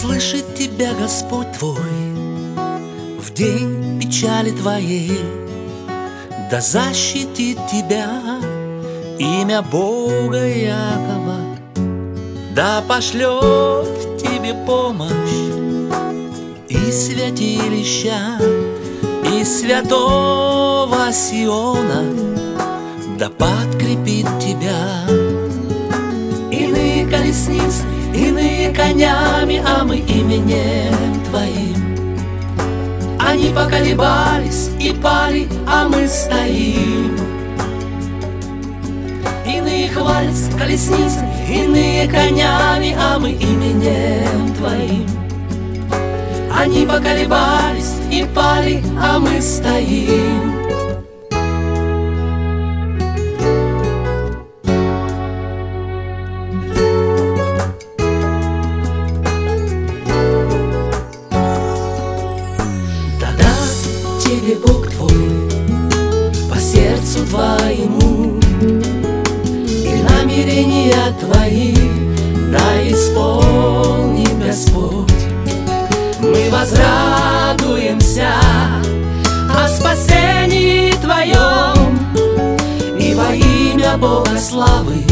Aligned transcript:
слышит 0.00 0.54
тебя 0.54 0.94
Господь 0.94 1.52
твой 1.58 1.76
В 3.18 3.34
день 3.34 4.00
печали 4.00 4.50
твоей. 4.50 5.20
Да 6.50 6.60
защитит 6.60 7.58
тебя 7.70 8.08
Имя 9.18 9.60
Бога 9.62 10.46
Якова 10.46 11.40
Да 12.54 12.82
пошлет 12.88 14.18
тебе 14.18 14.54
помощь 14.66 15.12
И 16.68 16.90
святилища 16.90 18.38
И 19.32 19.44
святого 19.44 21.12
Сиона 21.12 22.04
Да 23.18 23.28
подкрепит 23.28 24.26
тебя. 24.40 25.04
Иные 26.50 27.06
колесницы 27.06 27.99
иные 28.14 28.72
конями 28.72 29.62
А 29.64 29.84
мы 29.84 29.98
именем 29.98 31.24
Твоим. 31.28 31.70
Они 33.18 33.50
поколебались 33.50 34.70
и 34.80 34.92
пали, 34.92 35.48
а 35.66 35.88
мы 35.88 36.08
стоим. 36.08 37.16
Иные 39.46 39.88
хвалятся 39.88 40.50
колесницами, 40.58 41.32
иные 41.48 42.08
конями, 42.08 42.96
а 42.98 43.18
мы 43.18 43.32
именем 43.32 44.54
Твоим. 44.56 45.06
Они 46.52 46.86
поколебались 46.86 47.94
и 48.10 48.26
пали, 48.34 48.82
а 49.00 49.18
мы 49.18 49.40
стоим 49.40 50.59
твои 71.18 71.74
да 72.50 72.88
исполнит 72.88 74.38
Господь 74.44 75.10
Мы 76.20 76.50
возрадуемся 76.50 78.32
о 79.48 79.68
спасении 79.68 80.92
твоем 80.94 81.98
И 82.98 83.14
во 83.14 83.34
имя 83.34 83.96
Бога 83.96 84.38
славы 84.38 85.04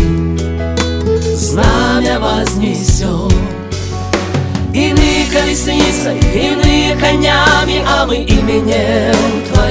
знамя 1.35 2.21
вознесем 2.21 3.31
Иные 4.75 5.27
колесницы, 5.33 6.15
иные 6.35 6.95
конями, 6.97 7.83
а 7.89 8.07
мы 8.07 8.17
именем 8.19 9.43
Твоим. 9.53 9.68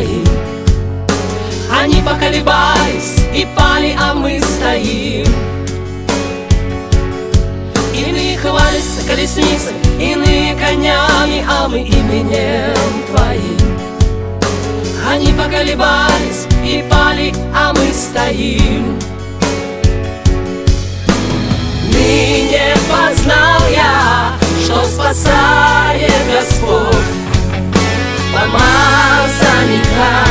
Колесницы, 9.07 9.73
иные 9.99 10.53
конями, 10.55 11.45
а 11.49 11.67
мы 11.67 11.79
именем 11.79 12.75
Твоим. 13.07 13.77
Они 15.09 15.31
поколебались 15.31 16.47
и 16.63 16.83
пали, 16.89 17.33
а 17.55 17.73
мы 17.73 17.93
стоим. 17.93 18.99
Ныне 21.91 22.75
познал 22.89 23.61
я 23.73 24.37
что 24.67 24.83
спасает 24.83 26.11
Господь 26.29 27.05
помазанника 28.33 30.26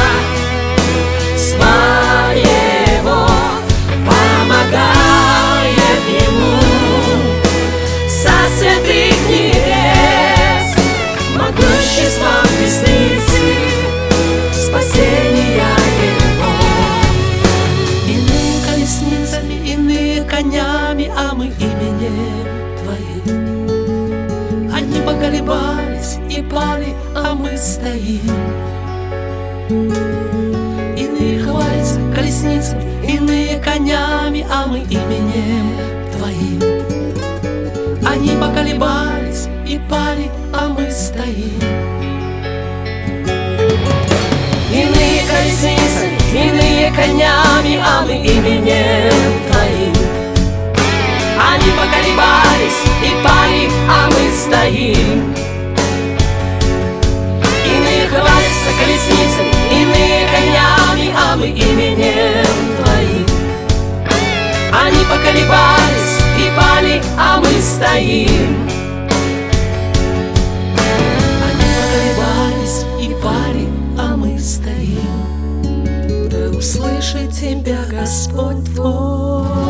именем 22.97 23.41
Твоим 24.73 25.01
поколебались 25.03 26.19
и 26.31 26.43
пали, 26.43 26.95
а 27.15 27.35
мы 27.35 27.57
стоим. 27.57 28.21
Иные 30.97 31.41
хвалятся 31.43 32.01
колесницами, 32.15 32.83
иные 33.07 33.59
конями, 33.59 34.47
а 34.51 34.67
мы 34.67 34.81
именем 34.81 35.77
Твоим. 36.17 36.61
Они 38.07 38.31
поколебались 38.31 39.49
и 39.67 39.81
пали, 39.91 40.31
а 40.53 40.69
мы 40.69 40.91
стоим. 40.91 41.61
Иные 44.73 45.23
колесницами, 45.31 46.19
иные 46.33 46.93
конями, 46.93 47.81
а 47.85 48.03
мы 48.07 48.15
именем 48.17 49.13
Твоим. 49.51 50.26
Они 51.39 51.71
поколебались 51.73 52.81
и 53.03 53.11
пали, 53.23 53.69
а 53.89 54.09
мы 54.09 54.31
стоим. 54.35 55.35
Иные 57.67 58.09
хвалятся 58.09 58.71
колесницами, 58.81 59.53
иные 59.71 60.27
конями, 60.29 61.15
а 61.15 61.37
мы 61.37 61.49
именем 61.49 62.47
Твоим. 62.83 63.27
Они 64.73 65.05
поколебались 65.05 66.21
и 66.39 66.51
пали, 66.57 67.03
а 67.19 67.39
мы 67.39 67.53
стоим. 67.61 68.69
Они 71.45 71.67
поколебались 71.77 72.85
и 72.99 73.09
пали, 73.23 73.69
а 73.99 74.17
мы 74.17 74.39
стоим. 74.39 76.29
Да 76.31 76.57
услышит 76.57 77.31
тебя 77.33 77.79
Господь 77.91 78.65
Твой 78.75 79.66